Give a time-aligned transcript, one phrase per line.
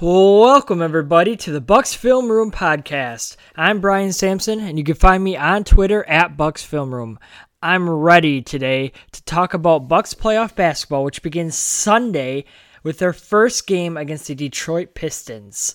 [0.00, 3.34] Welcome everybody to the Bucks Film Room podcast.
[3.56, 7.18] I'm Brian Sampson, and you can find me on Twitter at Bucks Film Room.
[7.60, 12.44] I'm ready today to talk about Bucks playoff basketball, which begins Sunday
[12.84, 15.74] with their first game against the Detroit Pistons.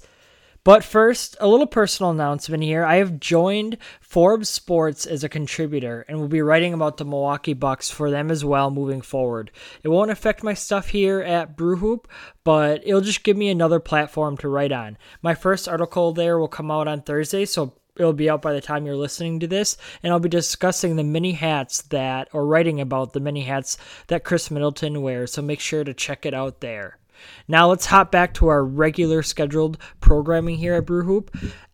[0.67, 2.83] But first, a little personal announcement here.
[2.83, 7.53] I have joined Forbes Sports as a contributor and will be writing about the Milwaukee
[7.53, 9.49] Bucks for them as well moving forward.
[9.81, 12.03] It won't affect my stuff here at Brewhoop,
[12.43, 14.97] but it'll just give me another platform to write on.
[15.21, 18.59] My first article there will come out on Thursday, so it'll be out by the
[18.59, 22.79] time you're listening to this and i'll be discussing the mini hats that or writing
[22.79, 26.61] about the mini hats that Khris Middleton wears so make sure to check it out
[26.61, 26.99] there
[27.47, 31.29] now let's hop back to our regular scheduled programming here at Brewhoop.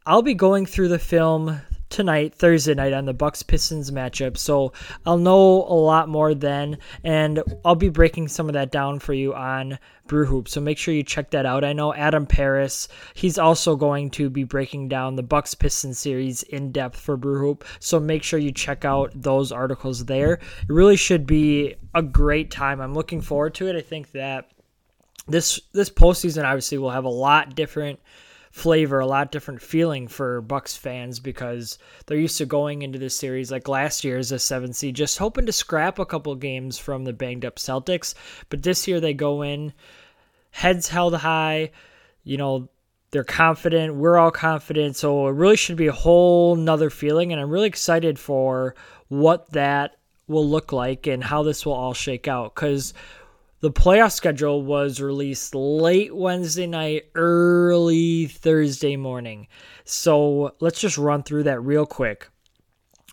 [0.05, 1.61] I'll be going through the film
[1.93, 4.35] tonight, Thursday night, on the Bucks Pistons matchup.
[4.35, 4.73] So
[5.05, 9.13] I'll know a lot more then, and I'll be breaking some of that down for
[9.13, 9.77] you on
[10.07, 10.47] Brewhoop.
[10.47, 11.63] So make sure you check that out.
[11.63, 16.41] I know Adam Paris, he's also going to be breaking down the Bucks Pistons series
[16.43, 17.61] in depth for Brewhoop.
[17.79, 20.33] So make sure you check out those articles there.
[20.33, 22.81] It really should be a great time.
[22.81, 23.75] I'm looking forward to it.
[23.75, 24.49] I think that
[25.27, 27.99] this this postseason obviously will have a lot different
[28.51, 33.17] flavor, a lot different feeling for Bucks fans because they're used to going into this
[33.17, 36.77] series like last year as a seven seed, just hoping to scrap a couple games
[36.77, 38.13] from the banged up Celtics.
[38.49, 39.73] But this year they go in
[40.51, 41.71] heads held high,
[42.23, 42.69] you know,
[43.09, 47.41] they're confident, we're all confident, so it really should be a whole nother feeling, and
[47.41, 48.75] I'm really excited for
[49.07, 52.53] what that will look like and how this will all shake out.
[52.53, 52.93] Because
[53.63, 59.47] the playoff schedule was released late Wednesday night, early Thursday morning.
[59.85, 62.27] So let's just run through that real quick.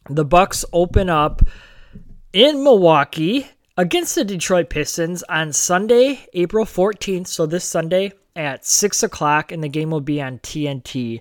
[0.09, 1.43] The Bucks open up
[2.33, 3.47] in Milwaukee
[3.77, 7.29] against the Detroit Pistons on Sunday, April 14th.
[7.29, 11.21] So this Sunday at 6 o'clock, and the game will be on TNT.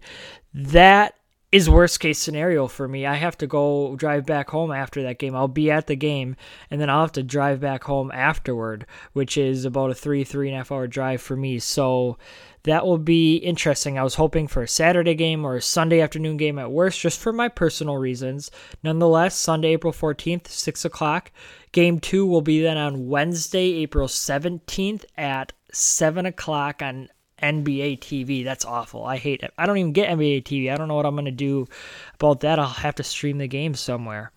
[0.56, 1.14] That
[1.52, 3.08] is worst case scenario for me.
[3.08, 5.36] I have to go drive back home after that game.
[5.36, 6.36] I'll be at the game
[6.70, 10.48] and then I'll have to drive back home afterward, which is about a three, three
[10.50, 11.58] and a half hour drive for me.
[11.58, 12.18] So
[12.64, 13.98] that will be interesting.
[13.98, 17.20] I was hoping for a Saturday game or a Sunday afternoon game at worst, just
[17.20, 18.52] for my personal reasons.
[18.84, 21.32] Nonetheless, Sunday, April 14th, 6 o'clock.
[21.72, 27.10] Game two will be then on Wednesday, April 17th at 7 o'clock on
[27.42, 28.44] NBA TV.
[28.44, 29.06] That's awful.
[29.06, 29.54] I hate it.
[29.58, 30.72] I don't even get NBA TV.
[30.72, 31.68] I don't know what I'm going to do
[32.16, 32.60] about that.
[32.60, 34.32] I'll have to stream the game somewhere.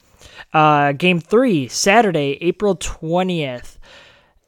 [0.52, 3.78] Uh, game three, Saturday, April 20th.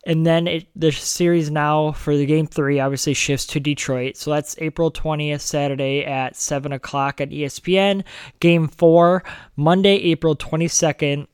[0.07, 4.17] And then it, the series now for the game three obviously shifts to Detroit.
[4.17, 8.05] So that's April 20th, Saturday at 7 o'clock at ESPN.
[8.41, 9.25] Game four,
[9.57, 11.27] Monday, April 22nd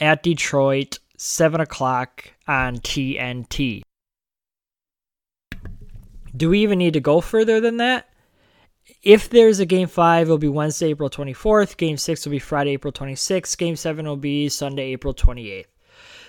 [0.00, 3.82] at Detroit, 7 o'clock on TNT.
[6.40, 8.08] Do we even need to go further than that?
[9.02, 11.76] If there's a game five, it'll be Wednesday, April 24th.
[11.76, 13.58] Game six will be Friday, April 26th.
[13.58, 15.66] Game seven will be Sunday, April 28th.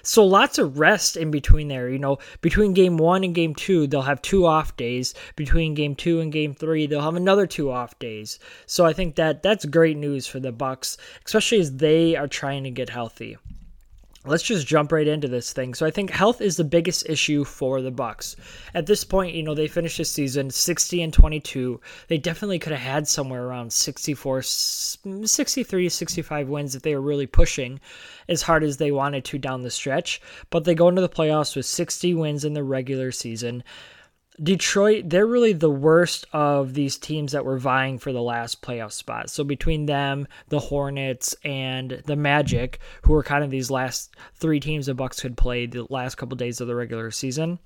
[0.04, 1.88] So lots of rest in between there.
[1.88, 5.14] You know, between game one and game two, they'll have two off days.
[5.38, 8.38] Between game two and game three, they'll have another two off days.
[8.66, 12.66] So I think that that's great news for the Bucks, especially as they are trying
[12.66, 13.38] to get healthy
[14.26, 15.74] let's just jump right into this thing.
[15.74, 18.36] So I think health is the biggest issue for the Bucks.
[18.74, 21.82] At this point, you know, they finished the season 60 and 22.
[22.08, 27.28] They definitely could have had somewhere around 64 63 65 wins if they were really
[27.28, 27.80] pushing
[28.30, 31.56] as hard as they wanted to down the stretch, but they go into the playoffs
[31.56, 33.64] with 60 wins in the regular season.
[34.42, 38.92] Detroit, they're really the worst of these teams that were vying for the last playoff
[38.92, 39.30] spot.
[39.30, 44.60] So between them, the Hornets, and the Magic, who were kind of these last three
[44.60, 47.60] teams the Bucks could play the last couple days of the regular season.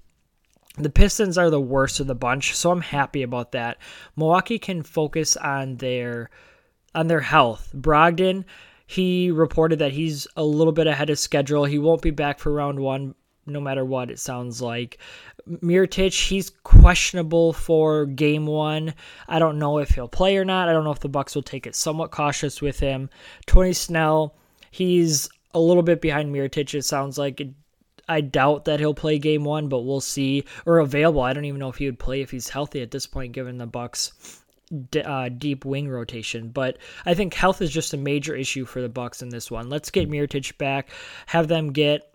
[0.78, 3.78] The Pistons are the worst of the bunch, so I'm happy about that.
[4.18, 6.30] Milwaukee can focus on their
[6.94, 7.72] on their health.
[7.74, 8.44] Brogdon,
[8.86, 11.64] he reported that he's a little bit ahead of schedule.
[11.64, 13.16] He won't be back for round one,
[13.46, 14.98] no matter what it sounds like.
[15.48, 18.94] Mirotic, he's questionable for game one.
[19.28, 20.68] I don't know if he'll play or not.
[20.68, 23.10] I don't know if the Bucks will take it somewhat cautious with him.
[23.46, 24.36] Tony Snell,
[24.72, 26.74] he's a little bit behind Mirotic.
[26.74, 27.42] It sounds like
[28.10, 30.46] I doubt that he'll play game one, but we'll see.
[30.66, 31.22] Or available.
[31.22, 33.58] I don't even know if he would play if he's healthy at this point, given
[33.58, 34.42] the Bucks.
[35.06, 38.90] Uh, deep wing rotation, but I think health is just a major issue for the
[38.90, 39.70] Bucks in this one.
[39.70, 40.90] Let's get Mirotic back,
[41.28, 42.12] have them get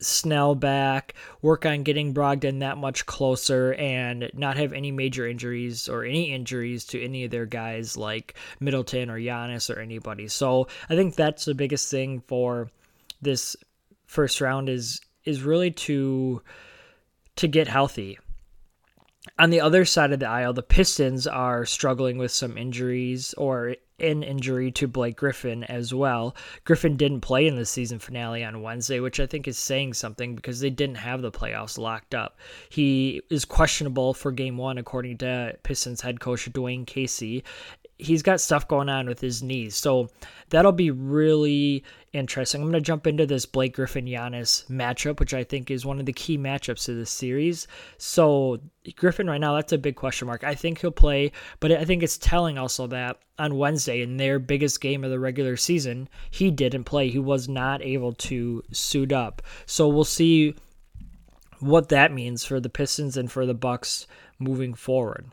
[0.00, 5.88] Snell back, work on getting Brogdon that much closer, and not have any major injuries
[5.88, 10.28] or any injuries to any of their guys like Middleton or Giannis or anybody.
[10.28, 12.70] So I think that's the biggest thing for
[13.20, 13.56] this
[14.06, 16.42] first round is is really to
[17.36, 18.18] to get healthy.
[19.38, 23.76] On the other side of the aisle, the Pistons are struggling with some injuries or
[24.00, 26.36] an injury to Blake Griffin as well.
[26.64, 30.34] Griffin didn't play in the season finale on Wednesday, which I think is saying something
[30.34, 32.38] because they didn't have the playoffs locked up.
[32.68, 37.44] He is questionable for game one, according to Pistons head coach Dwane Casey.
[37.98, 39.74] He's got stuff going on with his knees.
[39.74, 40.08] So
[40.50, 42.60] that'll be really interesting.
[42.62, 45.98] I'm going to jump into this Blake Griffin Giannis matchup, which I think is one
[46.00, 47.66] of the key matchups of this series.
[47.96, 48.60] So
[48.96, 50.44] Griffin right now, that's a big question mark.
[50.44, 54.38] I think he'll play, but I think it's telling also that on Wednesday in their
[54.38, 57.08] biggest game of the regular season, he didn't play.
[57.08, 59.42] He was not able to suit up.
[59.66, 60.54] So we'll see
[61.60, 64.06] what that means for the Pistons and for the Bucks
[64.38, 65.26] moving forward.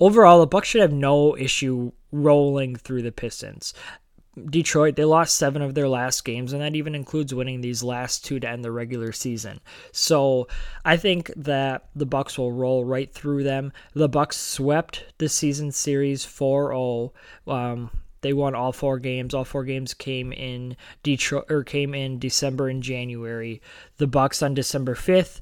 [0.00, 3.74] Overall, the Bucks should have no issue rolling through the Pistons.
[4.48, 8.24] Detroit, they lost seven of their last games, and that even includes winning these last
[8.24, 9.60] two to end the regular season.
[9.92, 10.48] So
[10.84, 13.72] I think that the Bucks will roll right through them.
[13.92, 17.12] The Bucks swept the season series 4-0.
[17.46, 17.90] Um,
[18.22, 19.34] they won all four games.
[19.34, 23.60] All four games came in Detroit or came in December and January.
[23.96, 25.40] The Bucks on December 5th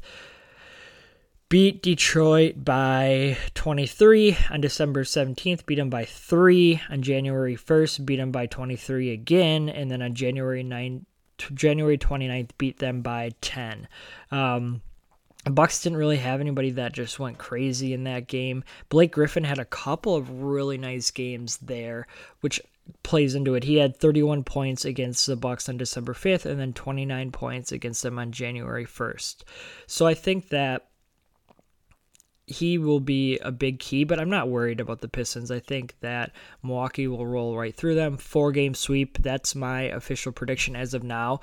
[1.48, 8.16] beat Detroit by 23 on December 17th, beat them by 3 on January 1st, beat
[8.16, 11.04] them by 23 again, and then on January 9th,
[11.54, 13.88] January 29th, beat them by 10.
[14.30, 14.82] Um,
[15.44, 18.62] Bucks didn't really have anybody that just went crazy in that game.
[18.90, 22.06] Blake Griffin had a couple of really nice games there,
[22.40, 22.60] which
[23.02, 23.64] plays into it.
[23.64, 28.02] He had 31 points against the Bucks on December 5th and then 29 points against
[28.02, 29.44] them on January 1st.
[29.86, 30.88] So I think that
[32.48, 35.50] he will be a big key, but I'm not worried about the Pistons.
[35.50, 38.16] I think that Milwaukee will roll right through them.
[38.16, 39.18] Four game sweep.
[39.22, 41.40] That's my official prediction as of now.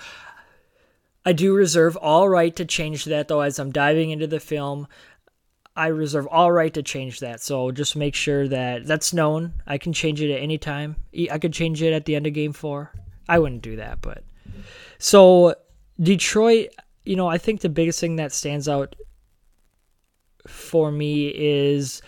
[1.25, 4.87] I do reserve all right to change that, though, as I'm diving into the film.
[5.75, 7.41] I reserve all right to change that.
[7.41, 9.53] So just make sure that that's known.
[9.67, 10.95] I can change it at any time.
[11.31, 12.91] I could change it at the end of game four.
[13.27, 14.23] I wouldn't do that, but.
[14.99, 15.55] So
[15.99, 16.69] Detroit,
[17.03, 18.95] you know, I think the biggest thing that stands out
[20.47, 22.01] for me is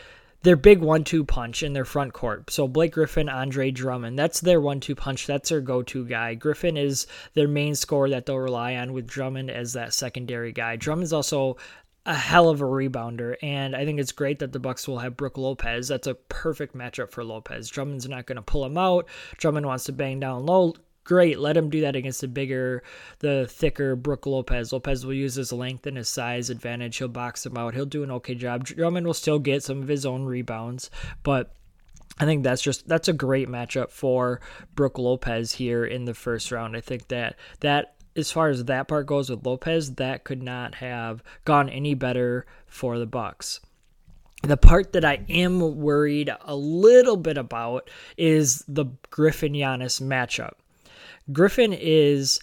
[0.43, 2.49] their big one-two punch in their front court.
[2.51, 5.27] So Blake Griffin, Andre Drummond, that's their one-two punch.
[5.27, 6.35] That's their go-to guy.
[6.35, 10.75] Griffin is their main scorer that they'll rely on with Drummond as that secondary guy.
[10.75, 11.57] Drummond's also
[12.05, 15.17] a hell of a rebounder, and I think it's great that the Bucks will have
[15.17, 15.89] Brook Lopez.
[15.89, 17.67] That's a perfect matchup for Lopez.
[17.67, 19.07] Drummond's not going to pull him out.
[19.37, 20.73] Drummond wants to bang down low
[21.07, 21.39] great.
[21.39, 22.83] Let him do that against the bigger,
[23.19, 24.73] the thicker Brook Lopez.
[24.73, 26.97] Lopez will use his length and his size advantage.
[26.97, 27.73] He'll box him out.
[27.73, 28.65] He'll do an okay job.
[28.65, 30.91] Drummond will still get some of his own rebounds,
[31.23, 31.55] but
[32.19, 34.41] I think that's just that's a great matchup for
[34.75, 36.75] Brook Lopez here in the first round.
[36.75, 40.75] I think that that as far as that part goes with Lopez, that could not
[40.75, 43.61] have gone any better for the Bucks.
[44.43, 50.53] The part that I am worried a little bit about is the Griffin Giannis matchup.
[51.31, 52.39] Griffin is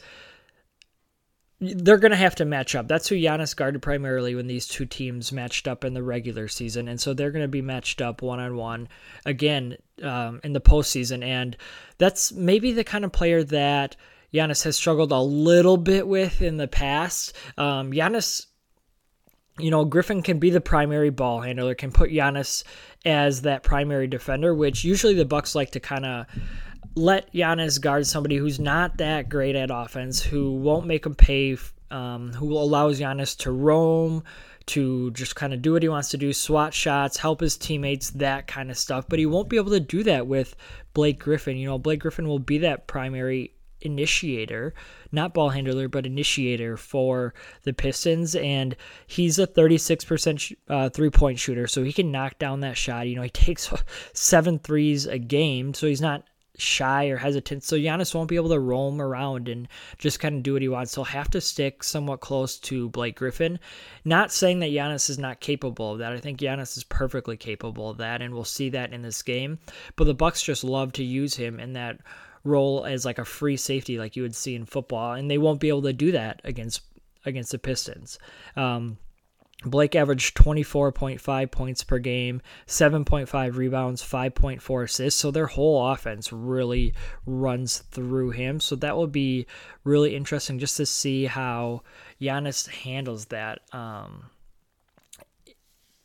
[1.60, 2.88] they're going to have to match up.
[2.88, 6.88] That's who Giannis guarded primarily when these two teams matched up in the regular season,
[6.88, 8.88] and so they're going to be matched up one on one
[9.24, 11.24] again um, in the postseason.
[11.24, 11.56] And
[11.98, 13.96] that's maybe the kind of player that
[14.32, 17.34] Giannis has struggled a little bit with in the past.
[17.56, 18.46] Um, Giannis,
[19.58, 22.64] you know, Griffin can be the primary ball handler, can put Giannis
[23.05, 26.26] as that primary defender, which usually the Bucks like to kind of
[26.94, 31.56] let Giannis guard somebody who's not that great at offense, who won't make him pay,
[31.91, 34.22] um, who allows Giannis to roam,
[34.67, 38.10] to just kind of do what he wants to do, swat shots, help his teammates,
[38.10, 39.06] that kind of stuff.
[39.08, 40.56] But he won't be able to do that with
[40.94, 41.56] Blake Griffin.
[41.56, 44.74] You know, Blake Griffin will be that primary initiator,
[45.12, 48.34] not ball handler, but initiator for the Pistons.
[48.34, 48.74] And
[49.06, 53.06] he's a 36% uh, three point shooter, so he can knock down that shot.
[53.06, 53.70] You know, he takes
[54.14, 56.24] seven threes a game, so he's not
[56.56, 57.65] shy or hesitant.
[57.65, 59.69] So Giannis won't be able to roam around and
[59.99, 60.94] just kind of do what he wants.
[60.94, 63.58] He'll have to stick somewhat close to Blake Griffin.
[64.05, 66.13] Not saying that Giannis is not capable of that.
[66.13, 69.58] I think Giannis is perfectly capable of that, and we'll see that in this game.
[69.96, 72.01] But the Bucks just love to use him in that
[72.44, 75.61] role as like a free safety, like you would see in football, and they won't
[75.61, 76.82] be able to do that against
[77.27, 78.19] against the Pistons.
[78.55, 78.99] Um,
[79.64, 85.20] Blake averaged 24.5 points per game, 7.5 rebounds, 5.4 assists.
[85.20, 86.94] So their whole offense really
[87.26, 88.60] runs through him.
[88.60, 89.46] So that will be
[89.84, 91.82] really interesting just to see how
[92.20, 93.60] Giannis handles that.
[93.72, 94.30] Um,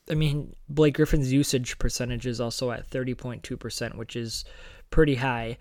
[0.10, 4.44] I mean, Blake Griffin's usage percentage is also at 30.2%, which is
[4.90, 5.58] pretty high.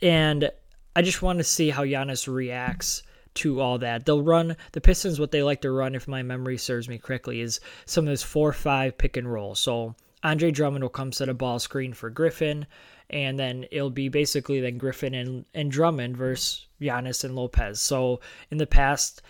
[0.00, 0.50] And
[0.96, 3.02] I just want to see how Giannis reacts
[3.34, 4.04] to all that.
[4.04, 5.18] They'll run the Pistons.
[5.18, 8.22] What they like to run, if my memory serves me correctly, is some of this
[8.22, 9.54] four-five pick and roll.
[9.54, 12.66] So Andre Drummond will come set a ball screen for Griffin,
[13.10, 17.80] and then it'll be basically then Griffin and and Drummond versus Giannis and Lopez.
[17.80, 18.20] So
[18.50, 19.22] in the past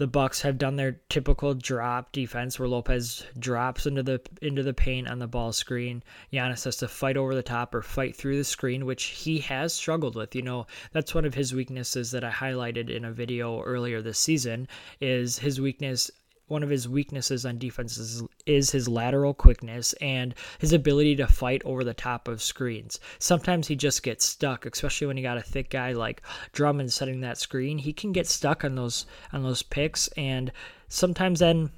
[0.00, 4.72] the Bucks have done their typical drop defense where Lopez drops into the into the
[4.72, 6.02] paint on the ball screen.
[6.32, 9.74] Giannis has to fight over the top or fight through the screen, which he has
[9.74, 10.34] struggled with.
[10.34, 14.18] You know, that's one of his weaknesses that I highlighted in a video earlier this
[14.18, 14.68] season
[15.02, 16.10] is his weakness
[16.50, 21.26] one of his weaknesses on defense is, is, his lateral quickness and his ability to
[21.26, 22.98] fight over the top of screens.
[23.18, 27.20] Sometimes he just gets stuck, especially when you got a thick guy like Drummond setting
[27.20, 27.78] that screen.
[27.78, 30.52] He can get stuck on those on those picks, and
[30.88, 31.70] sometimes then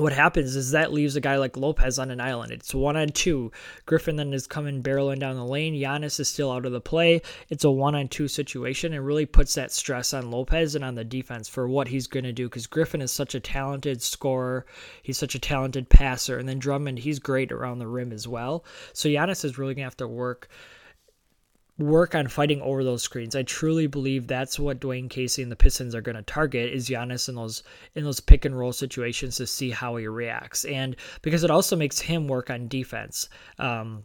[0.00, 2.52] what happens is that leaves a guy like Lopez on an island.
[2.52, 3.50] It's one on two.
[3.86, 5.74] Griffin then is coming barreling down the lane.
[5.74, 7.22] Giannis is still out of the play.
[7.48, 10.94] It's a one on two situation and really puts that stress on Lopez and on
[10.94, 14.66] the defense for what he's going to do because Griffin is such a talented scorer.
[15.02, 16.38] He's such a talented passer.
[16.38, 18.64] And then Drummond, he's great around the rim as well.
[18.92, 20.48] So Giannis is really going to have to work
[21.78, 23.36] work on fighting over those screens.
[23.36, 26.88] I truly believe that's what Dwane Casey and the Pistons are going to target is
[26.88, 27.62] Giannis in those
[27.94, 31.76] in those pick and roll situations to see how he reacts, and because it also
[31.76, 33.28] makes him work on defense.
[33.58, 34.04] Um,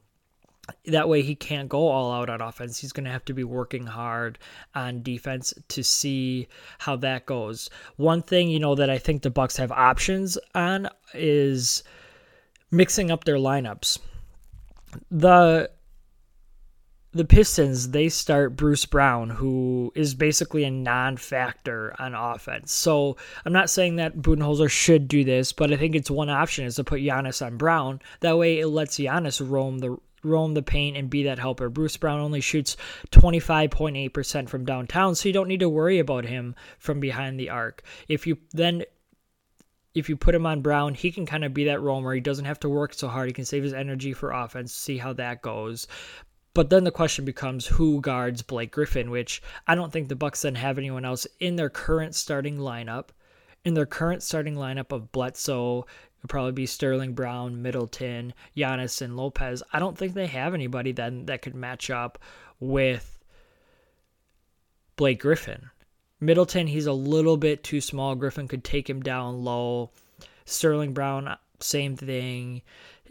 [0.86, 2.80] that way he can't go all out on offense.
[2.80, 4.40] He's going to have to be working hard
[4.74, 7.70] on defense to see how that goes.
[7.98, 11.84] One thing, you know, that I think the Bucks have options on is
[12.72, 14.00] mixing up their lineups.
[15.12, 15.70] The
[17.14, 22.72] the Pistons, they start Bruce Brown, who is basically a non factor on offense.
[22.72, 26.66] So I'm not saying that Budenholzer should do this, but I think it's one option
[26.66, 28.02] is to put Giannis on Brown.
[28.22, 31.70] That way it lets Giannis roam the roam the paint and be that helper.
[31.70, 32.78] Bruce Brown only shoots
[33.12, 37.84] 25.8% from downtown, so you don't need to worry about him from behind the arc.
[38.08, 38.84] If you then
[39.94, 42.14] if you put him on Brown, he can kind of be that roamer.
[42.14, 43.28] He doesn't have to work so hard.
[43.28, 45.88] He can save his energy for offense, see how that goes.
[46.54, 50.44] But then the question becomes who guards Blake Griffin, which I don't think the Bucks
[50.44, 53.10] then have anyone else in their current starting lineup.
[53.66, 55.86] In their current starting lineup of Bledsoe,
[56.28, 59.64] probably be Sterling Brown, Middleton, Giannis, and Lopez.
[59.72, 62.20] I don't think they have anybody then that could match up
[62.60, 63.20] with
[64.96, 65.70] Blake Griffin.
[66.20, 68.16] Middleton, he's a little bit too small.
[68.16, 69.92] Griffin could take him down low.
[70.46, 72.62] Sterling Brown, same thing.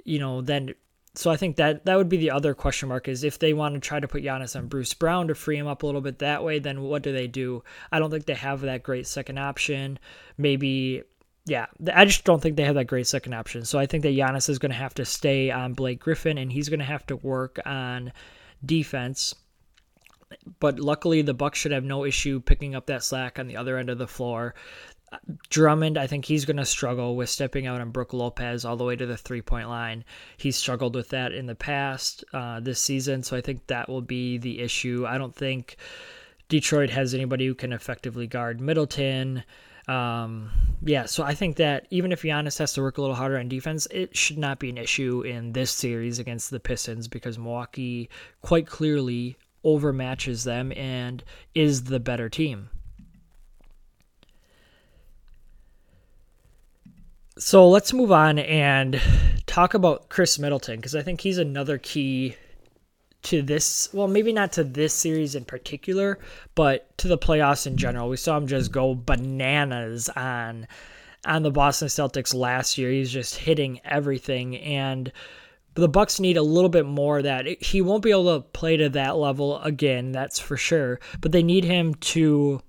[0.05, 0.75] You know, then
[1.15, 3.75] so I think that that would be the other question mark is if they want
[3.75, 6.21] to try to put Giannis on Bruce Brown to free him up a little bit
[6.21, 7.63] that way, then what do they do?
[7.91, 9.99] I don't think they have that great second option.
[10.39, 11.03] Maybe,
[11.45, 13.67] yeah, I just don't think they have that great second option.
[13.67, 16.51] So I think that Giannis is going to have to stay on Blake Griffin and
[16.51, 18.13] he's going to have to work on
[18.65, 19.35] defense.
[20.61, 23.77] But luckily, the Bucks should have no issue picking up that slack on the other
[23.77, 24.55] end of the floor.
[25.51, 28.85] Drummond, I think he's going to struggle with stepping out on Brook Lopez all the
[28.85, 30.05] way to the three point line.
[30.37, 34.01] He's struggled with that in the past uh, this season, so I think that will
[34.03, 35.05] be the issue.
[35.07, 35.77] I don't think
[36.49, 39.45] Detroit has anybody who can effectively guard Middleton.
[39.89, 40.51] Um,
[40.83, 43.49] yeah, so I think that even if Giannis has to work a little harder on
[43.49, 48.09] defense, it should not be an issue in this series against the Pistons because Milwaukee
[48.43, 51.23] quite clearly overmatches them and
[51.55, 52.71] is the better team.
[57.39, 59.01] So let's move on and
[59.47, 62.37] talk about Khris Middleton because I think he's another key
[63.23, 63.89] to this.
[63.93, 66.19] Well, maybe not to this series in particular,
[66.55, 68.09] but to the playoffs in general.
[68.09, 70.67] We saw him just go bananas on
[71.25, 72.91] on the Boston Celtics last year.
[72.91, 75.11] He's just hitting everything and
[75.75, 78.91] the Bucks need a little bit more that he won't be able to play to
[78.91, 82.61] that level again, that's for sure, but they need him to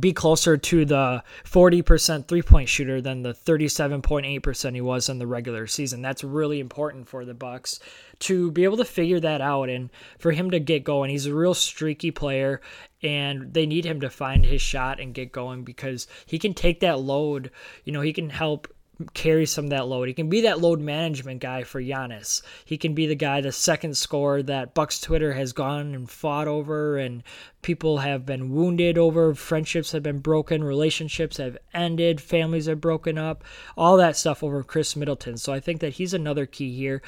[0.00, 5.26] be closer to the 40% three point shooter than the 37.8% he was in the
[5.26, 6.02] regular season.
[6.02, 7.78] That's really important for the Bucks
[8.20, 11.10] to be able to figure that out and for him to get going.
[11.10, 12.60] He's a real streaky player
[13.02, 16.80] and they need him to find his shot and get going because he can take
[16.80, 17.52] that load.
[17.84, 18.66] You know, he can help
[19.12, 20.08] carry some of that load.
[20.08, 22.42] He can be that load management guy for Giannis.
[22.64, 26.48] He can be the guy, the second score that Bucks Twitter has gone and fought
[26.48, 27.22] over, and
[27.62, 29.34] people have been wounded over.
[29.34, 33.44] Friendships have been broken, relationships have ended, families have broken up,
[33.76, 35.36] all that stuff over Khris Middleton.
[35.36, 37.02] So I think that he's another key here.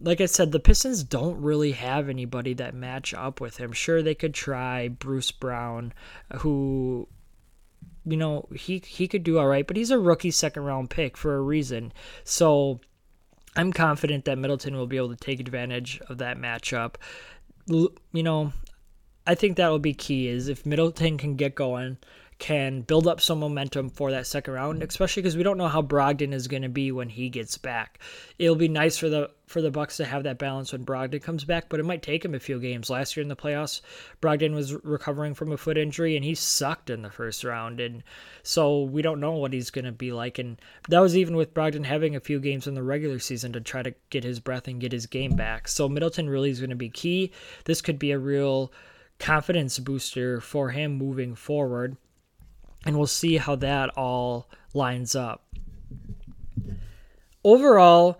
[0.00, 3.72] Like I said, the Pistons don't really have anybody that match up with him.
[3.72, 5.94] Sure, they could try Bruce Brown,
[6.38, 7.08] who
[8.04, 11.16] you know, he he could do all right, but he's a rookie second round pick
[11.16, 11.92] for a reason.
[12.24, 12.80] So
[13.56, 16.94] I'm confident that Middleton will be able to take advantage of that matchup.
[17.66, 18.52] You know,
[19.26, 21.98] I think that will be key is if Middleton can get going,
[22.42, 25.80] can build up some momentum for that second round, especially because we don't know how
[25.80, 28.00] Brogdon is going to be when he gets back.
[28.36, 31.44] It'll be nice for the for the Bucks to have that balance when Brogdon comes
[31.44, 32.90] back, but it might take him a few games.
[32.90, 33.80] Last year in the playoffs,
[34.20, 38.02] Brogdon was recovering from a foot injury and he sucked in the first round, and
[38.42, 40.40] so we don't know what he's going to be like.
[40.40, 43.60] And that was even with Brogdon having a few games in the regular season to
[43.60, 45.68] try to get his breath and get his game back.
[45.68, 47.30] So Middleton really is going to be key.
[47.66, 48.72] This could be a real
[49.20, 51.96] confidence booster for him moving forward.
[52.84, 55.44] And we'll see how that all lines up.
[57.44, 58.18] Overall,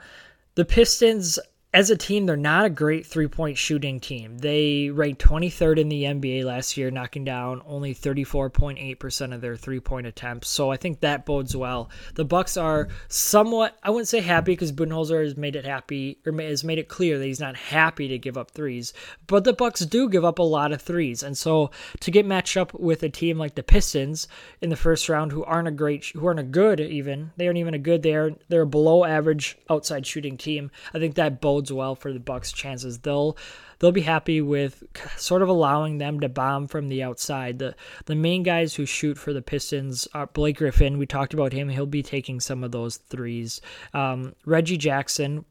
[0.54, 1.38] the Pistons
[1.74, 4.36] as a team, they're not a great three point shooting team.
[4.38, 9.80] They ranked 23rd in the NBA last year, knocking down only 34.8% of their three
[9.80, 10.48] point attempts.
[10.48, 11.88] So I think that bodes well.
[12.14, 16.32] The Bucks are somewhat, I wouldn't say happy because Budenholzer has made it happy or
[16.42, 18.92] has made it clear that he's not happy to give up threes.
[19.26, 22.58] But the Bucks do give up a lot of threes, and so to get matched
[22.58, 24.28] up with a team like the Pistons
[24.60, 27.58] in the first round, who aren't a great, who aren't a good even, they aren't
[27.58, 28.02] even a good.
[28.02, 30.70] They're they're a below average outside shooting team.
[30.92, 32.98] I think that bodes bodes well for the Bucks' chances.
[32.98, 33.36] They'll
[33.78, 34.82] they'll be happy with
[35.16, 37.58] sort of allowing them to bomb from the outside.
[37.58, 37.74] The
[38.06, 40.98] the main guys who shoot for the Pistons are Blake Griffin.
[40.98, 41.68] We talked about him.
[41.68, 43.60] He'll be taking some of those threes.
[43.94, 45.44] Um, Reggie Jackson.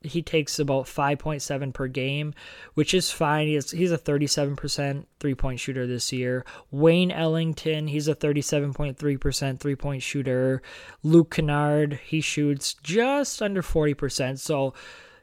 [0.00, 2.32] He takes about 5.7 per game,
[2.74, 3.48] which is fine.
[3.48, 6.44] He's, he's a 37% three point shooter this year.
[6.70, 10.62] Wayne Ellington, he's a 37.3% three point shooter.
[11.02, 14.38] Luke Kennard, he shoots just under 40%.
[14.38, 14.72] So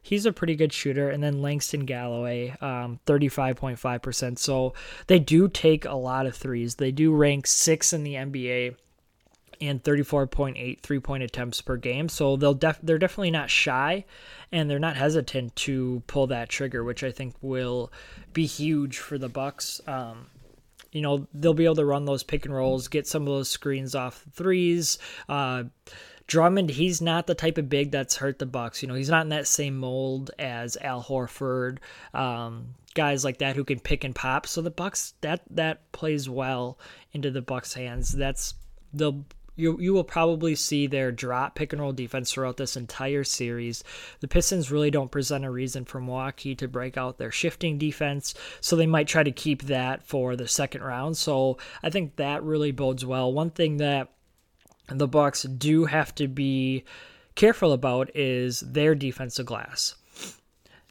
[0.05, 1.09] he's a pretty good shooter.
[1.09, 4.37] And then Langston Galloway, um, 35.5%.
[4.37, 4.75] So
[5.07, 6.75] they do take a lot of threes.
[6.75, 8.75] They do rank six in the NBA
[9.59, 12.07] and 34.8 three point attempts per game.
[12.07, 14.05] So they'll def- they're definitely not shy
[14.51, 17.91] and they're not hesitant to pull that trigger, which I think will
[18.31, 19.81] be huge for the Bucks.
[19.87, 20.27] Um,
[20.91, 23.49] you know, they'll be able to run those pick and rolls, get some of those
[23.49, 24.99] screens off threes.
[25.27, 25.63] Uh,
[26.27, 28.81] Drummond, he's not the type of big that's hurt the Bucks.
[28.81, 31.77] You know, he's not in that same mold as Al Horford,
[32.13, 34.47] um, guys like that who can pick and pop.
[34.47, 36.79] So the Bucks that that plays well
[37.11, 38.11] into the Bucks' hands.
[38.11, 38.55] That's
[38.91, 39.13] the
[39.55, 43.83] you you will probably see their drop pick and roll defense throughout this entire series.
[44.19, 48.33] The Pistons really don't present a reason for Milwaukee to break out their shifting defense,
[48.61, 51.17] so they might try to keep that for the second round.
[51.17, 53.31] So I think that really bodes well.
[53.31, 54.09] One thing that
[54.87, 56.83] the Bucks do have to be
[57.35, 59.95] careful about is their defensive glass.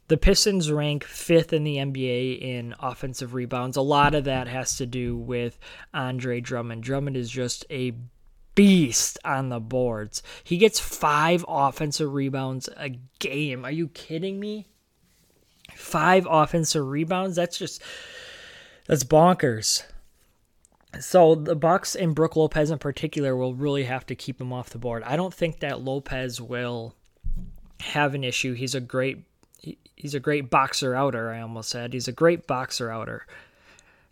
[0.07, 3.75] The Pistons rank fifth in the NBA in offensive rebounds.
[3.75, 5.57] A lot of that has to do with
[5.93, 6.83] Andre Drummond.
[6.83, 7.93] Drummond is just a
[8.53, 10.21] beast on the boards.
[10.43, 13.65] He gets five offensive rebounds a game.
[13.65, 14.67] Are you kidding me?
[15.73, 17.35] Five offensive rebounds?
[17.35, 17.81] That's just
[18.87, 19.83] that's bonkers.
[20.99, 24.69] So the Bucks and Brook Lopez in particular will really have to keep him off
[24.69, 25.03] the board.
[25.03, 26.95] I don't think that Lopez will
[27.81, 28.53] have an issue.
[28.53, 29.23] He's a great
[29.95, 31.93] he's a great boxer outer, I almost said.
[31.93, 33.25] He's a great boxer outer.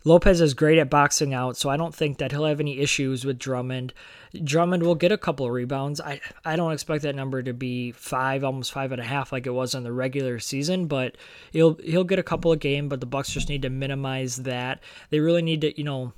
[0.06, 3.24] Lopez is great at boxing out, so I don't think that he'll have any issues
[3.24, 3.94] with Drummond.
[4.42, 5.98] Drummond will get a couple of rebounds.
[5.98, 9.46] I I don't expect that number to be five, almost five and a half like
[9.46, 11.16] it was in the regular season, but
[11.52, 12.90] he'll he'll get a couple of game.
[12.90, 14.82] But the Bucks just need to minimize that.
[15.08, 16.12] They really need to, you know,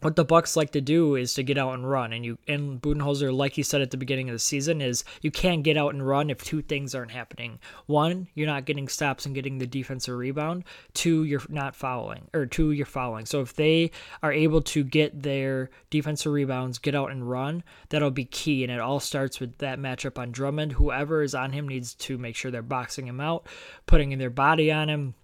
[0.00, 2.80] what the Bucks like to do is to get out and run, and you and
[2.80, 5.94] Budenholzer, like he said at the beginning of the season, is you can't get out
[5.94, 7.58] and run if two things aren't happening.
[7.86, 10.64] One, you're not getting stops and getting the defensive rebound.
[10.94, 13.26] Two, you're not fouling, or two, you're fouling.
[13.26, 13.90] So if they
[14.22, 18.62] are able to get their defensive rebounds, get out and run, that'll be key.
[18.62, 20.72] And it all starts with that matchup on Drummond.
[20.72, 23.46] Whoever is on him needs to make sure they're boxing him out,
[23.86, 25.14] putting in their body on him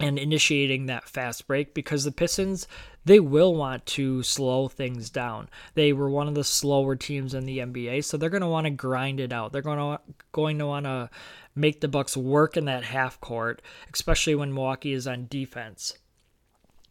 [0.00, 2.66] and initiating that fast break because the Pistons
[3.04, 5.48] they will want to slow things down.
[5.74, 8.66] They were one of the slower teams in the NBA, so they're going to want
[8.66, 9.52] to grind it out.
[9.52, 10.00] They're going to
[10.32, 11.08] going to want to
[11.54, 15.96] make the Bucks work in that half court, especially when Milwaukee is on defense.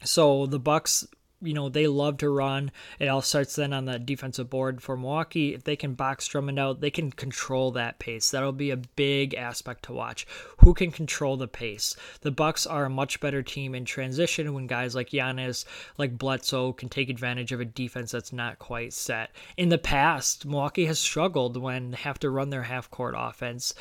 [0.04, 1.08] So the Bucks
[1.42, 2.72] you know, they love to run.
[3.00, 5.54] It all starts then on the defensive board for Milwaukee.
[5.54, 8.30] If they can box Drummond out, they can control that pace.
[8.30, 10.28] That'll be a big aspect to watch.
[10.58, 11.96] Who can control the pace?
[12.22, 15.66] The Bucks are a much better team in transition when guys like Giannis,
[15.98, 19.32] like Bledsoe, can take advantage of a defense that's not quite set.
[19.56, 23.74] In the past, Milwaukee has struggled when they have to run their half court offense,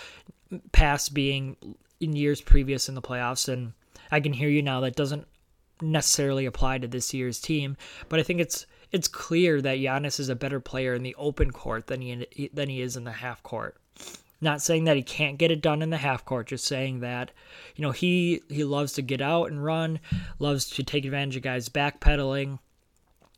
[0.72, 1.56] past being
[2.00, 3.72] in years previous in the playoffs and
[4.10, 4.80] I can hear you now.
[4.80, 5.26] That doesn't
[5.82, 7.76] necessarily apply to this year's team,
[8.08, 11.50] but I think it's it's clear that Giannis is a better player in the open
[11.50, 13.76] court than he than he is in the half court.
[14.40, 17.32] Not saying that he can't get it done in the half court, just saying that,
[17.74, 20.00] you know, he he loves to get out and run,
[20.38, 22.58] loves to take advantage of guys backpedaling.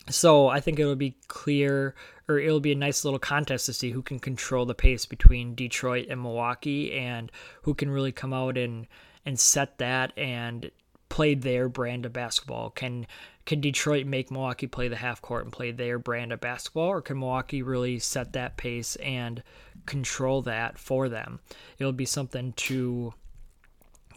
[0.09, 1.95] So I think it'll be clear,
[2.29, 5.55] or it'll be a nice little contest to see who can control the pace between
[5.55, 8.87] Detroit and Milwaukee, and who can really come out and
[9.25, 10.71] and set that and
[11.11, 12.71] play their brand of basketball.
[12.71, 13.07] Can
[13.45, 17.03] can Detroit make Milwaukee play the half court and play their brand of basketball, or
[17.03, 19.43] can Milwaukee really set that pace and
[19.87, 21.41] control that for them?
[21.79, 23.13] It'll be something to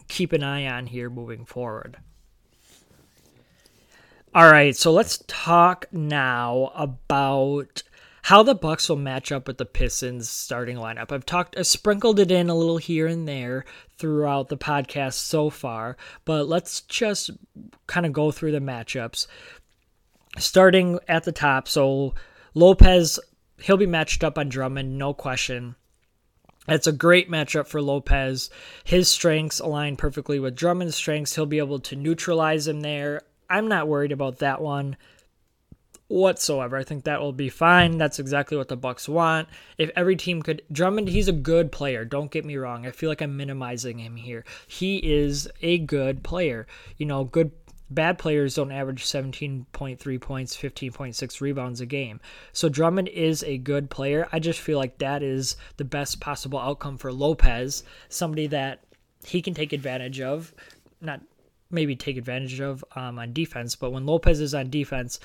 [0.08, 1.98] keep an eye on here moving forward.
[4.34, 7.82] All right, so let's talk now about
[8.24, 11.12] how the Bucks will match up with the Pistons starting lineup.
[11.12, 13.66] I've talked I sprinkled it in a little here and there
[13.98, 17.30] throughout the podcast so far, but let's just
[17.86, 19.26] kind of go through the matchups.
[20.38, 22.14] Starting at the top, so
[22.54, 23.20] Lopez
[23.60, 25.74] he'll be matched up on Drummond, no question.
[26.66, 28.48] It's a great matchup for Lopez.
[28.84, 31.34] His strengths align perfectly with Drummond's strengths.
[31.34, 33.20] He'll be able to neutralize him there.
[33.50, 34.96] I'm not worried about that one
[36.08, 36.76] whatsoever.
[36.76, 37.98] I think that will be fine.
[37.98, 39.48] That's exactly what the Bucks want.
[39.78, 42.04] If every team could Drummond, he's a good player.
[42.04, 42.86] Don't get me wrong.
[42.86, 44.44] I feel like I'm minimizing him here.
[44.66, 46.66] He is a good player.
[46.98, 47.52] You know, good
[47.90, 52.20] bad players don't average 17.3 points, 15.6 rebounds a game.
[52.52, 54.28] So Drummond is a good player.
[54.32, 58.84] I just feel like that is the best possible outcome for Lopez, somebody that
[59.24, 60.54] he can take advantage of,
[61.00, 61.20] not
[61.70, 65.18] maybe take advantage of um, on defense, but when Lopez is on defense,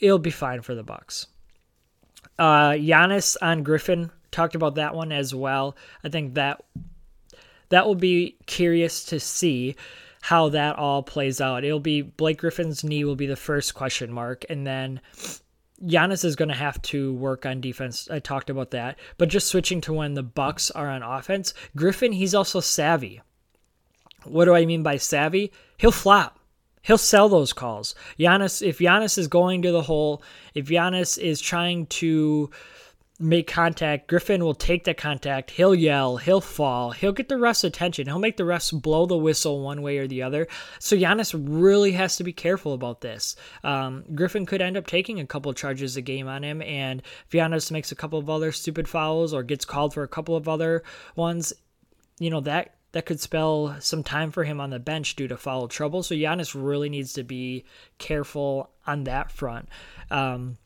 [0.00, 1.26] it'll be fine for the Bucks.
[2.38, 5.76] Uh, Giannis on Griffin talked about that one as well.
[6.04, 6.62] I think that
[7.68, 9.76] that will be curious to see
[10.22, 11.64] how that all plays out.
[11.64, 15.00] It'll be Blake Griffin's knee will be the first question mark, and then
[15.82, 18.08] Giannis is going to have to work on defense.
[18.10, 22.12] I talked about that, but just switching to when the Bucks are on offense, Griffin
[22.12, 23.20] he's also savvy.
[24.24, 25.52] What do I mean by savvy?
[25.78, 26.38] He'll flop.
[26.82, 27.94] He'll sell those calls.
[28.18, 30.22] Giannis, if Giannis is going to the hole,
[30.54, 32.50] if Giannis is trying to
[33.20, 35.50] make contact, Griffin will take that contact.
[35.50, 38.06] He'll yell, he'll fall, he'll get the refs' attention.
[38.06, 40.48] He'll make the refs blow the whistle one way or the other.
[40.78, 43.36] So Giannis really has to be careful about this.
[43.62, 47.32] Um, Griffin could end up taking a couple charges a game on him, and if
[47.32, 50.48] Giannis makes a couple of other stupid fouls or gets called for a couple of
[50.48, 50.82] other
[51.14, 51.52] ones,
[52.18, 55.36] you know that that could spell some time for him on the bench due to
[55.36, 56.02] foul trouble.
[56.02, 57.64] So Giannis really needs to be
[57.98, 59.68] careful on that front.
[60.10, 60.58] Um,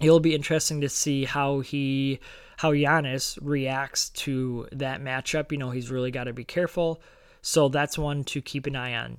[0.00, 2.20] it'll be interesting to see how he
[2.58, 5.50] how Giannis reacts to that matchup.
[5.50, 7.00] You know, he's really got to be careful.
[7.42, 9.18] So that's one to keep an eye on.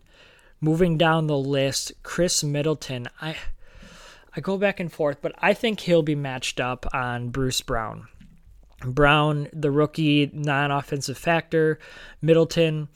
[0.62, 3.08] Moving down the list, Khris Middleton.
[3.22, 3.36] I
[4.36, 8.08] I go back and forth, but I think he'll be matched up on Bruce Brown.
[8.88, 11.80] Brown, the rookie, non offensive factor.
[12.21, 12.89] Middleton,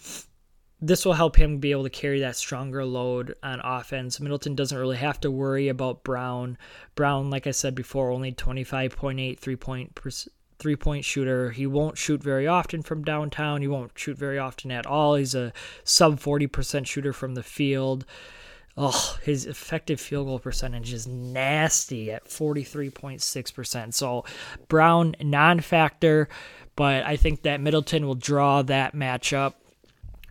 [0.82, 4.20] this will help him be able to carry that stronger load on offense.
[4.20, 6.58] Middleton doesn't really have to worry about Brown.
[6.96, 10.00] Brown, like I said before, only 25.8 three point
[10.60, 11.52] three point shooter.
[11.52, 13.62] He won't shoot very often from downtown.
[13.62, 15.16] He won't shoot very often at all.
[15.16, 18.06] He's a sub 40% shooter from the field.
[18.82, 23.94] Oh, his effective field goal percentage is nasty at 43.6%.
[23.94, 24.24] So
[24.70, 26.30] Brown non factor,
[26.78, 29.56] but I think that Middleton will draw that matchup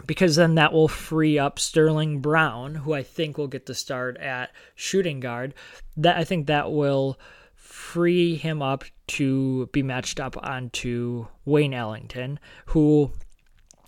[0.06, 4.16] because then that will free up Sterling Brown, who I think will get the start
[4.16, 5.52] at shooting guard.
[5.98, 7.18] That I think that will
[7.54, 13.10] free him up to be matched up onto Wayne Ellington, who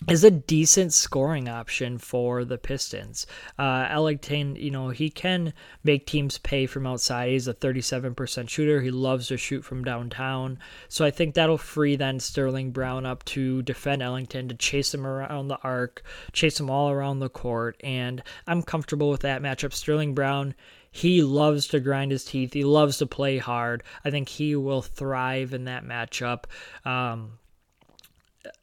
[0.08, 3.26] is a decent scoring option for the Pistons.
[3.58, 5.52] Uh, Ellington, you know, he can
[5.84, 7.30] make teams pay from outside.
[7.30, 8.80] He's a 37% shooter.
[8.80, 10.58] He loves to shoot from downtown.
[10.88, 15.06] So I think that'll free then Sterling Brown up to defend Ellington, to chase him
[15.06, 17.76] around the arc, chase him all around the court.
[17.84, 19.74] And I'm comfortable with that matchup.
[19.74, 20.54] Sterling Brown,
[20.90, 22.52] he loves to grind his teeth.
[22.52, 23.82] He loves to play hard.
[24.04, 26.44] I think he will thrive in that matchup.
[26.84, 27.38] Um,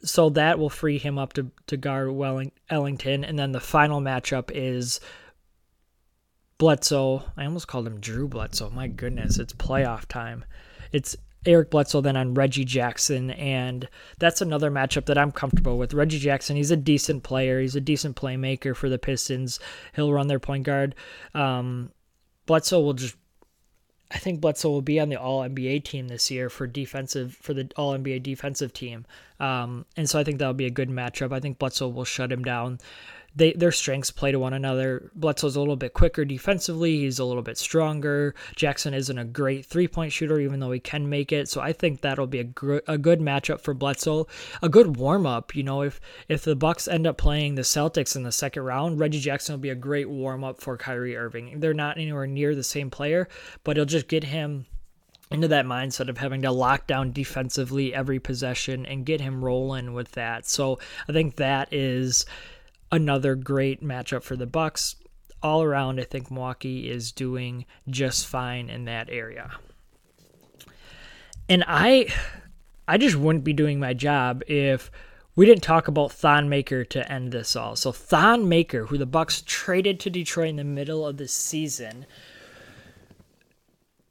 [0.03, 3.23] so that will free him up to, to guard Welling, Ellington.
[3.23, 4.99] And then the final matchup is
[6.57, 7.23] Bledsoe.
[7.35, 8.69] I almost called him Drew Bledsoe.
[8.69, 10.45] My goodness, it's playoff time.
[10.91, 13.31] It's Eric Bledsoe then on Reggie Jackson.
[13.31, 13.87] And
[14.19, 15.93] that's another matchup that I'm comfortable with.
[15.93, 17.61] Reggie Jackson, he's a decent player.
[17.61, 19.59] He's a decent playmaker for the Pistons.
[19.95, 20.95] He'll run their point guard.
[21.33, 21.91] Um,
[22.47, 23.15] Bledsoe will just
[24.09, 27.53] I think Bledsoe will be on the All NBA team this year for defensive for
[27.53, 29.05] the All NBA defensive team,
[29.39, 31.33] um, and so I think that'll be a good matchup.
[31.33, 32.79] I think Bledsoe will shut him down.
[33.37, 35.11] They their strengths play to one another.
[35.15, 36.99] Bledsoe's a little bit quicker defensively.
[36.99, 38.33] He's a little bit stronger.
[38.55, 41.47] Jackson isn't a great three point shooter, even though he can make it.
[41.47, 44.27] So I think that'll be a, gr- a good matchup for Bledsoe.
[44.61, 45.55] A good warm up.
[45.55, 48.99] You know, if if the Bucks end up playing the Celtics in the second round,
[48.99, 51.59] Reggie Jackson will be a great warm up for Kyrie Irving.
[51.59, 53.29] They're not anywhere near the same player,
[53.63, 54.65] but it'll just get him
[55.29, 59.93] into that mindset of having to lock down defensively every possession and get him rolling
[59.93, 60.47] with that.
[60.47, 62.25] So I think that is
[62.91, 64.95] another great matchup for the Bucks.
[65.43, 69.51] All around, I think Milwaukee is doing just fine in that area.
[71.47, 72.07] And I
[72.87, 74.89] I just wouldn't be doing my job if
[75.35, 77.75] we didn't talk about Thon Maker to end this all.
[77.75, 82.07] So Thon Maker, who the Bucks traded to Detroit in the middle of the season,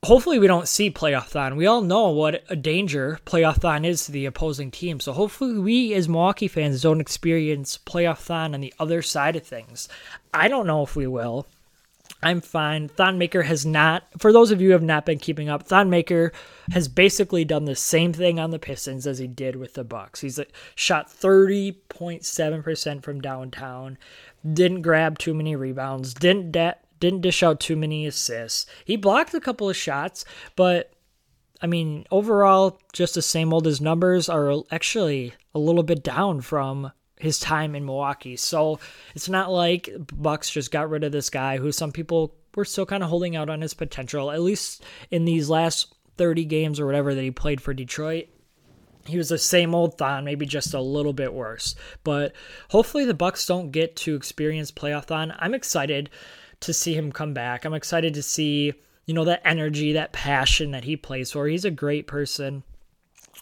[0.04, 1.56] hopefully we don't see playoff thon.
[1.56, 5.00] We all know what a danger playoff thon is to the opposing team.
[5.00, 9.46] So hopefully we as Milwaukee fans don't experience playoff thon on the other side of
[9.46, 9.88] things.
[10.32, 11.46] I don't know if we will.
[12.22, 12.88] I'm fine.
[12.88, 15.90] Thon Maker has not, for those of you who have not been keeping up, Thon
[15.90, 16.32] Maker
[16.72, 20.20] has basically done the same thing on the Pistons as he did with the Bucks.
[20.22, 23.98] He's uh, shot 30.7% from downtown,
[24.50, 28.66] didn't grab too many rebounds, didn't de- didn't dish out too many assists.
[28.84, 30.92] He blocked a couple of shots, but
[31.60, 33.66] I mean, overall, just the same old.
[33.66, 38.36] His numbers are actually a little bit down from his time in Milwaukee.
[38.36, 38.78] So
[39.14, 42.86] it's not like Bucks just got rid of this guy who some people were still
[42.86, 46.86] kind of holding out on his potential, at least in these last 30 games or
[46.86, 48.26] whatever that he played for Detroit.
[49.06, 51.76] He was the same old Thon, maybe just a little bit worse.
[52.02, 52.32] But
[52.70, 55.32] hopefully the Bucks don't get to experience playoff Thon.
[55.38, 56.10] I'm excited
[56.66, 57.64] to see him come back.
[57.64, 58.74] I'm excited to see,
[59.06, 61.46] you know, that energy, that passion that he plays for.
[61.46, 62.62] He's a great person.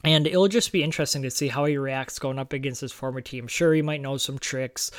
[0.02, 3.20] And it'll just be interesting to see how he reacts going up against his former
[3.20, 3.46] team.
[3.46, 4.90] Sure, he might know some tricks,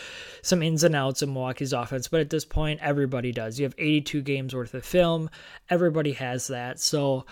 [0.42, 3.60] some ins and outs of Milwaukee's offense, but at this point, everybody does.
[3.60, 5.30] You have 82 games worth of film,
[5.70, 6.80] everybody has that.
[6.80, 7.26] So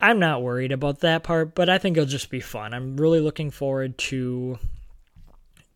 [0.00, 2.72] I'm not worried about that part, but I think it'll just be fun.
[2.72, 4.58] I'm really looking forward to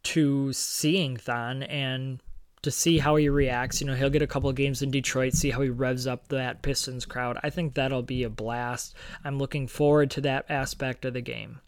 [0.03, 2.23] to seeing Thon and
[2.63, 3.81] to see how he reacts.
[3.81, 6.63] You know, he'll get a couple games in Detroit, see how he revs up that
[6.63, 7.39] Pistons crowd.
[7.43, 8.95] I think that'll be a blast.
[9.25, 11.61] I'm looking forward to that aspect of the game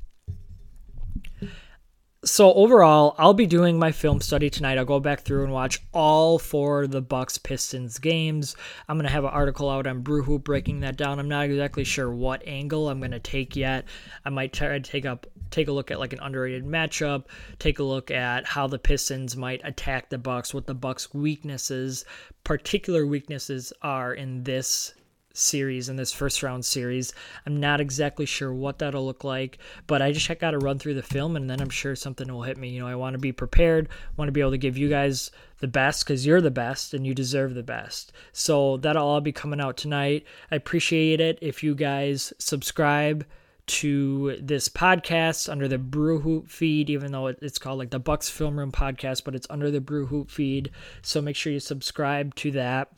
[2.24, 4.78] so overall, I'll be doing my film study tonight.
[4.78, 8.54] I'll go back through and watch all four of the Bucks Pistons games.
[8.88, 11.18] I'm gonna have an article out on Brewhoop breaking that down.
[11.18, 13.86] I'm not exactly sure what angle I'm gonna take yet.
[14.24, 17.26] I might try to take up take a look at like an underrated matchup,
[17.58, 22.04] take a look at how the Pistons might attack the Bucks, what the Bucks weaknesses,
[22.42, 24.94] particular weaknesses are in this
[25.34, 27.12] series in this first round series.
[27.46, 30.94] I'm not exactly sure what that'll look like, but I just got to run through
[30.94, 32.70] the film and then I'm sure something will hit me.
[32.70, 35.30] You know, I want to be prepared, want to be able to give you guys
[35.60, 38.12] the best because you're the best and you deserve the best.
[38.32, 40.24] So that'll all be coming out tonight.
[40.50, 43.24] I appreciate it if you guys subscribe
[43.66, 48.28] to this podcast under the Brew Hoop feed, even though it's called like the Bucks
[48.28, 50.70] Film Room podcast, but it's under the Brew Hoop feed.
[51.02, 52.88] So make sure you subscribe to that.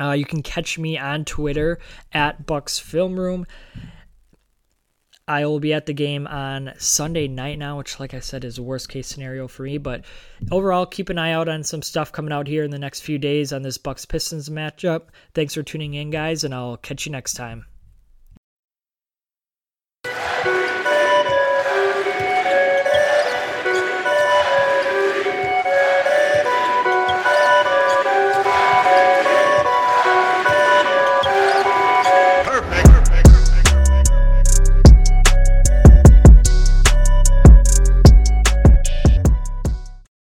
[0.00, 1.78] Uh, you can catch me on Twitter
[2.12, 3.46] at Bucks Film Room.
[5.26, 8.58] I will be at the game on Sunday night now, which, like I said, is
[8.58, 9.78] a worst case scenario for me.
[9.78, 10.04] But
[10.50, 13.16] overall, keep an eye out on some stuff coming out here in the next few
[13.18, 15.04] days on this Bucks Pistons matchup.
[15.32, 17.64] Thanks for tuning in, guys, and I'll catch you next time.